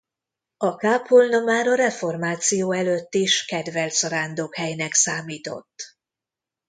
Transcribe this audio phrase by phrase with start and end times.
[0.57, 5.97] A kápolna már a reformáció előtt is kedvelt zarándokhelynek számított.